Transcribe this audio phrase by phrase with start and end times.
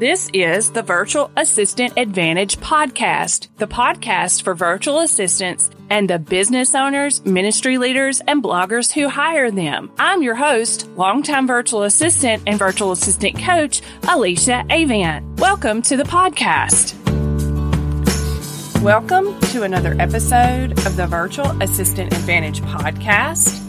[0.00, 6.74] This is the Virtual Assistant Advantage podcast, the podcast for virtual assistants and the business
[6.74, 9.92] owners, ministry leaders, and bloggers who hire them.
[9.98, 15.38] I'm your host, longtime virtual assistant and virtual assistant coach, Alicia Avant.
[15.38, 16.94] Welcome to the podcast.
[18.80, 23.59] Welcome to another episode of the Virtual Assistant Advantage podcast.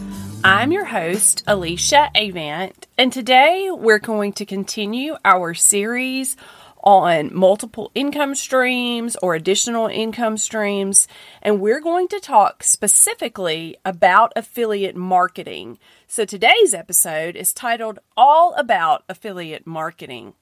[0.44, 6.36] I'm your host, Alicia Avant, and today we're going to continue our series
[6.82, 11.06] on multiple income streams or additional income streams,
[11.42, 15.78] and we're going to talk specifically about affiliate marketing.
[16.08, 20.34] So today's episode is titled All About Affiliate Marketing.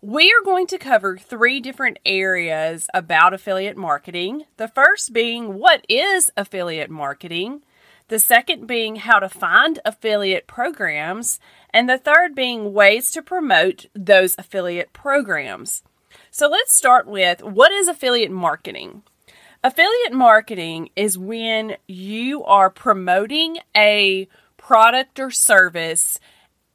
[0.00, 4.44] We are going to cover three different areas about affiliate marketing.
[4.58, 7.62] The first being what is affiliate marketing?
[8.08, 13.86] The second being how to find affiliate programs, and the third being ways to promote
[13.94, 15.82] those affiliate programs.
[16.30, 19.02] So let's start with what is affiliate marketing?
[19.64, 26.20] Affiliate marketing is when you are promoting a product or service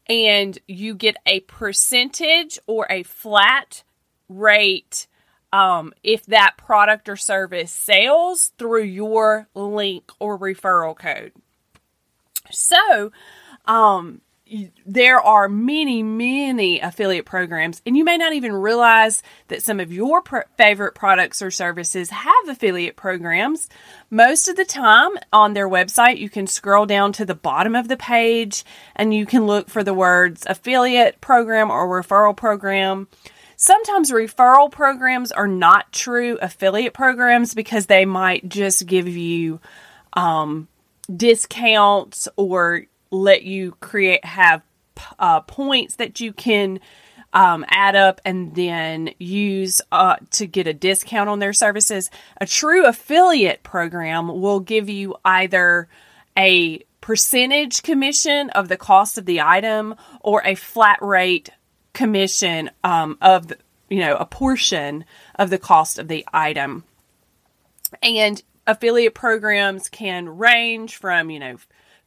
[0.08, 3.84] and you get a percentage or a flat
[4.28, 5.08] rate
[5.54, 11.34] um, if that product or service sells through your link or referral code.
[12.50, 13.12] So,
[13.66, 14.22] um,
[14.86, 19.94] there are many, many affiliate programs, and you may not even realize that some of
[19.94, 23.70] your pr- favorite products or services have affiliate programs.
[24.10, 27.88] Most of the time on their website, you can scroll down to the bottom of
[27.88, 28.66] the page
[28.96, 33.08] and you can look for the words affiliate program or referral program.
[33.64, 39.60] Sometimes referral programs are not true affiliate programs because they might just give you
[40.14, 40.68] um,
[41.16, 44.64] discounts or let you create have
[45.20, 46.80] uh, points that you can
[47.34, 52.10] um, add up and then use uh, to get a discount on their services.
[52.38, 55.88] A true affiliate program will give you either
[56.36, 61.52] a percentage commission of the cost of the item or a flat rate
[61.94, 63.52] commission um, of
[63.90, 66.84] you know a portion of the cost of the item.
[68.02, 71.58] And affiliate programs can range from you know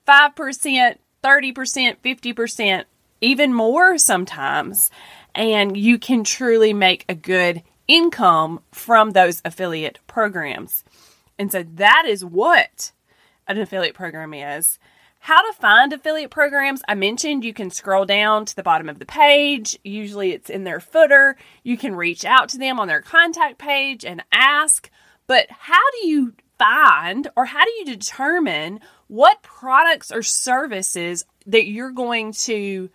[0.06, 2.84] 5% 30% 50%
[3.20, 4.90] even more sometimes.
[5.34, 10.84] And you can truly make a good income from those affiliate programs.
[11.38, 12.92] And so that is what
[13.48, 14.78] an affiliate program is
[15.24, 16.82] how to find affiliate programs.
[16.86, 19.78] I mentioned you can scroll down to the bottom of the page.
[19.82, 21.38] Usually it's in their footer.
[21.62, 24.90] You can reach out to them on their contact page and ask.
[25.26, 31.68] But how do you find or how do you determine what products or services that
[31.68, 32.90] you're going to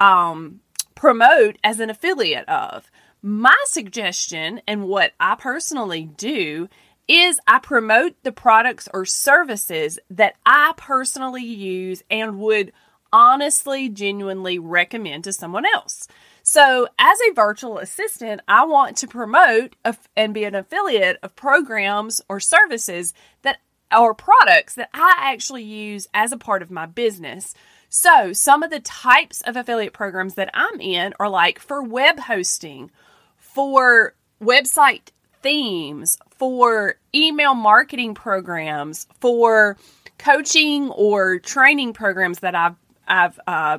[0.00, 0.58] um,
[0.96, 2.90] promote as an affiliate of?
[3.22, 6.68] My suggestion and what I personally do
[7.08, 12.72] is I promote the products or services that I personally use and would
[13.12, 16.08] honestly, genuinely recommend to someone else.
[16.42, 19.76] So, as a virtual assistant, I want to promote
[20.16, 23.58] and be an affiliate of programs or services that
[23.96, 27.54] or products that I actually use as a part of my business.
[27.88, 32.20] So, some of the types of affiliate programs that I'm in are like for web
[32.20, 32.90] hosting,
[33.36, 35.10] for website
[35.42, 39.76] themes, for email marketing programs, for
[40.18, 42.76] coaching or training programs that I've
[43.06, 43.78] I've uh,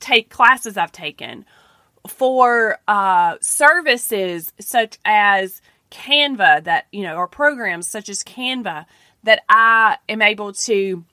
[0.00, 1.44] take classes I've taken,
[2.08, 5.60] for uh, services such as
[5.90, 8.86] Canva that you know or programs such as Canva
[9.22, 11.04] that I am able to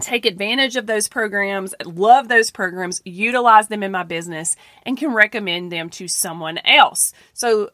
[0.00, 5.12] take advantage of those programs, love those programs, utilize them in my business, and can
[5.12, 7.12] recommend them to someone else.
[7.32, 7.70] So,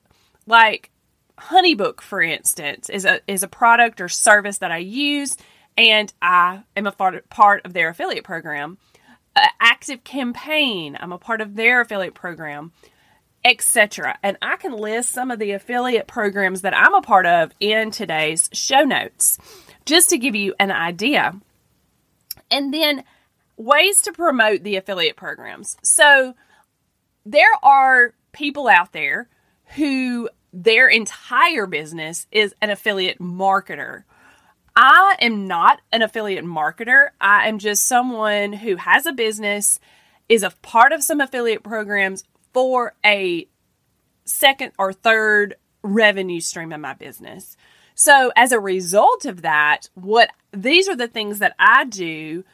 [0.47, 0.91] like
[1.39, 5.37] Honeybook, for instance, is a is a product or service that I use,
[5.77, 8.79] and I am a part of their affiliate program.
[9.37, 12.73] Uh, Active Campaign, I'm a part of their affiliate program,
[13.45, 14.17] etc.
[14.23, 17.91] And I can list some of the affiliate programs that I'm a part of in
[17.91, 19.39] today's show notes,
[19.85, 21.35] just to give you an idea.
[22.51, 23.03] And then
[23.57, 25.77] ways to promote the affiliate programs.
[25.83, 26.35] So
[27.27, 29.29] there are people out there
[29.77, 34.05] who their entire business is an affiliate marketer.
[34.77, 37.11] I am not an affiliate marketer.
[37.21, 39.79] I am just someone who has a business,
[40.29, 43.49] is a part of some affiliate programs for a
[44.25, 47.57] second or third revenue stream in my business.
[47.95, 52.45] So, as a result of that, what these are the things that I do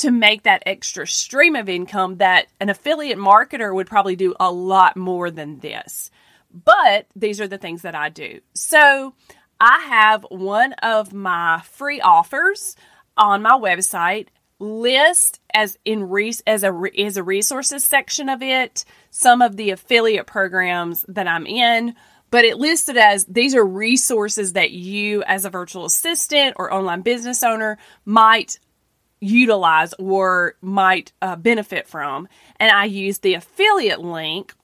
[0.00, 4.50] to make that extra stream of income that an affiliate marketer would probably do a
[4.50, 6.10] lot more than this.
[6.52, 8.40] But these are the things that I do.
[8.54, 9.14] So
[9.60, 12.76] I have one of my free offers
[13.16, 18.84] on my website list as in re- as a as a resources section of it
[19.10, 21.94] some of the affiliate programs that I'm in
[22.30, 27.00] but it listed as these are resources that you as a virtual assistant or online
[27.00, 28.58] business owner might
[29.20, 32.26] utilize or might uh, benefit from
[32.58, 34.54] and I use the affiliate link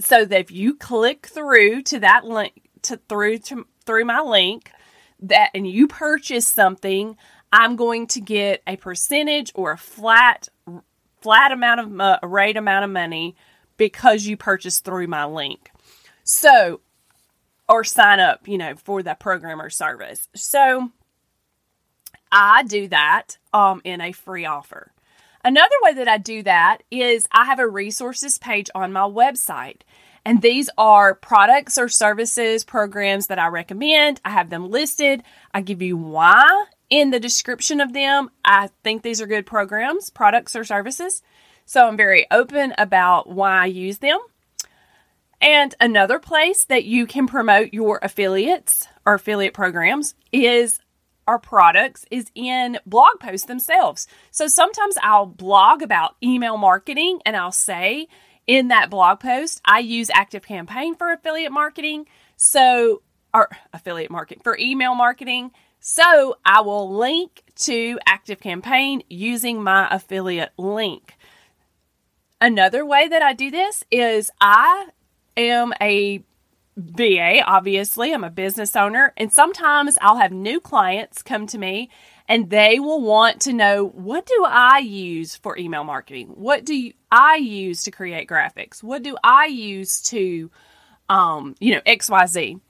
[0.00, 2.52] so that if you click through to that link
[2.82, 4.70] to through to through my link
[5.20, 7.16] that and you purchase something
[7.52, 10.48] I'm going to get a percentage or a flat
[11.20, 13.36] flat amount of uh, rate amount of money
[13.76, 15.70] because you purchased through my link.
[16.24, 16.80] So
[17.68, 20.28] or sign up, you know, for that program or service.
[20.34, 20.90] So
[22.30, 24.92] I do that um in a free offer.
[25.44, 29.82] Another way that I do that is I have a resources page on my website.
[30.24, 34.20] And these are products or services, programs that I recommend.
[34.24, 35.22] I have them listed.
[35.54, 38.30] I give you why in the description of them.
[38.44, 41.22] I think these are good programs, products, or services.
[41.64, 44.18] So I'm very open about why I use them.
[45.40, 50.80] And another place that you can promote your affiliates or affiliate programs is
[51.28, 54.08] our products is in blog posts themselves.
[54.30, 58.08] So sometimes I'll blog about email marketing and I'll say
[58.46, 62.06] in that blog post, I use Active Campaign for affiliate marketing.
[62.36, 63.02] So,
[63.34, 65.50] or affiliate marketing for email marketing.
[65.80, 71.14] So I will link to Active Campaign using my affiliate link.
[72.40, 74.86] Another way that I do this is I
[75.36, 76.24] am a
[76.78, 81.90] VA, obviously, I'm a business owner, and sometimes I'll have new clients come to me
[82.28, 86.28] and they will want to know what do I use for email marketing?
[86.28, 88.82] What do I use to create graphics?
[88.82, 90.50] What do I use to,
[91.08, 92.60] um, you know, XYZ?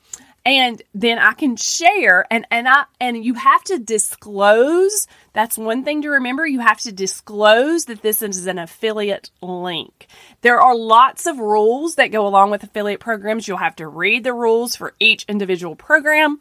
[0.48, 5.84] And then I can share and and I and you have to disclose that's one
[5.84, 10.06] thing to remember you have to disclose that this is an affiliate link.
[10.40, 13.46] There are lots of rules that go along with affiliate programs.
[13.46, 16.40] You'll have to read the rules for each individual program,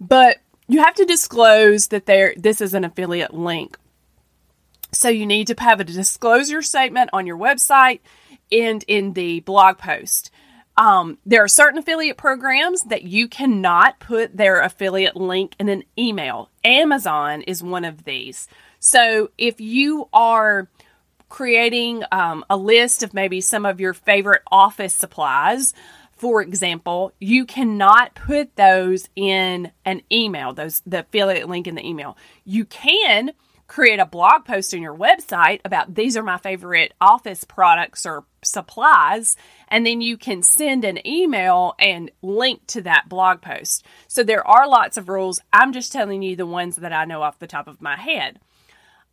[0.00, 3.76] but you have to disclose that there this is an affiliate link.
[4.92, 8.00] So you need to have a disclosure statement on your website
[8.50, 10.30] and in the blog post.
[10.78, 15.84] Um, there are certain affiliate programs that you cannot put their affiliate link in an
[15.98, 16.50] email.
[16.64, 18.46] Amazon is one of these.
[18.78, 20.68] So if you are
[21.28, 25.72] creating um, a list of maybe some of your favorite office supplies,
[26.12, 31.86] for example, you cannot put those in an email, those the affiliate link in the
[31.86, 32.16] email.
[32.44, 33.32] You can
[33.66, 38.24] create a blog post on your website about these are my favorite office products or
[38.42, 39.36] supplies,
[39.68, 43.84] and then you can send an email and link to that blog post.
[44.06, 45.40] So there are lots of rules.
[45.52, 48.38] I'm just telling you the ones that I know off the top of my head.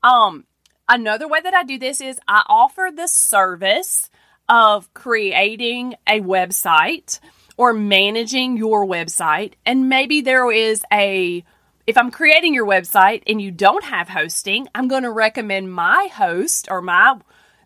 [0.04, 0.46] Um,
[0.88, 4.10] another way that I do this is I offer the service
[4.48, 7.20] of creating a website
[7.58, 11.44] or managing your website, and maybe there is a
[11.86, 16.10] if I'm creating your website and you don't have hosting, I'm going to recommend my
[16.14, 17.20] host or my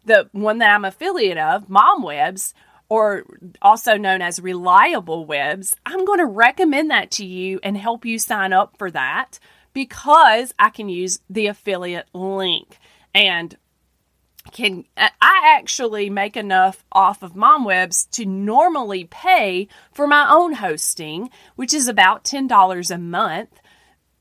[0.06, 2.54] the one that I'm affiliate of, MomWebs,
[2.88, 3.26] or
[3.62, 5.76] also known as Reliable Webs.
[5.86, 9.38] I'm going to recommend that to you and help you sign up for that
[9.74, 12.78] because I can use the affiliate link
[13.14, 13.56] and
[14.54, 21.30] can I actually make enough off of MomWebs to normally pay for my own hosting,
[21.58, 23.50] which is about $10 a month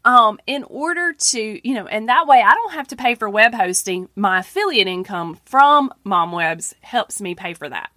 [0.07, 3.29] um, in order to, you know, and that way I don't have to pay for
[3.29, 4.09] web hosting.
[4.15, 7.91] My affiliate income from MomWebs helps me pay for that.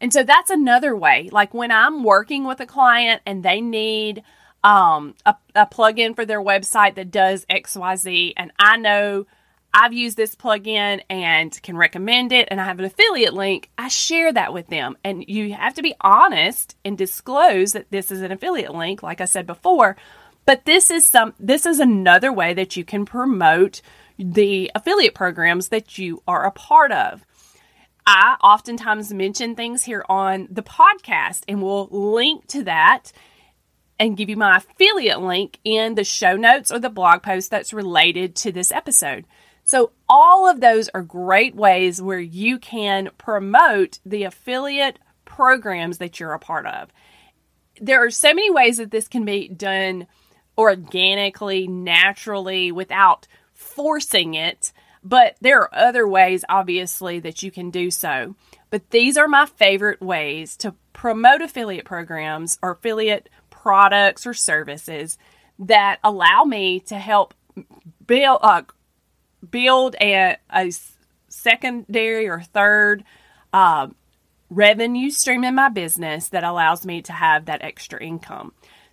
[0.00, 1.28] And so that's another way.
[1.30, 4.22] Like when I'm working with a client and they need
[4.62, 9.26] um, a, a plugin for their website that does XYZ, and I know
[9.74, 13.88] I've used this plugin and can recommend it, and I have an affiliate link, I
[13.88, 14.96] share that with them.
[15.04, 19.20] And you have to be honest and disclose that this is an affiliate link, like
[19.20, 19.96] I said before,
[20.46, 23.80] but this is some this is another way that you can promote
[24.18, 27.24] the affiliate programs that you are a part of.
[28.06, 33.12] I oftentimes mention things here on the podcast and we'll link to that
[33.98, 37.72] and give you my affiliate link in the show notes or the blog post that's
[37.72, 39.26] related to this episode.
[39.62, 46.18] So, all of those are great ways where you can promote the affiliate programs that
[46.18, 46.88] you're a part of.
[47.80, 50.06] There are so many ways that this can be done
[50.60, 57.90] organically, naturally, without forcing it, but there are other ways, obviously, that you can do
[57.90, 58.36] so.
[58.68, 65.16] But these are my favorite ways to promote affiliate programs or affiliate products or services
[65.58, 67.32] that allow me to help
[68.06, 68.62] build uh,
[69.50, 70.72] build a, a
[71.28, 73.02] secondary or third
[73.54, 73.88] uh,
[74.50, 78.52] revenue stream in my business that allows me to have that extra income.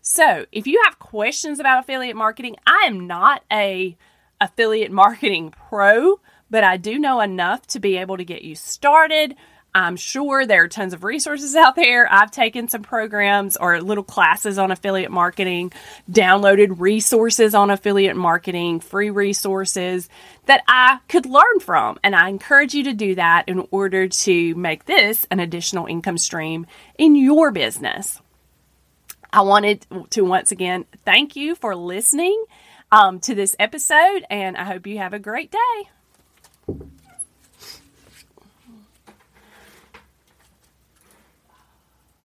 [0.09, 3.97] So, if you have questions about affiliate marketing, I am not a
[4.39, 9.35] affiliate marketing pro, but I do know enough to be able to get you started.
[9.75, 12.07] I'm sure there are tons of resources out there.
[12.09, 15.73] I've taken some programs or little classes on affiliate marketing,
[16.09, 20.07] downloaded resources on affiliate marketing, free resources
[20.45, 21.99] that I could learn from.
[22.01, 26.17] And I encourage you to do that in order to make this an additional income
[26.17, 26.65] stream
[26.97, 28.21] in your business.
[29.31, 32.43] I wanted to once again thank you for listening
[32.91, 36.77] um, to this episode, and I hope you have a great day.